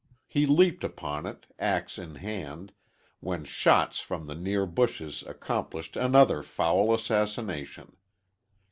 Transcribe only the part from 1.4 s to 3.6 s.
ax in hand, when